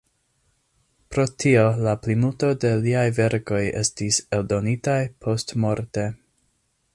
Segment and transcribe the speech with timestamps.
[1.15, 6.09] Pro tio la plimulto de liaj verkoj estis eldonitaj postmorte.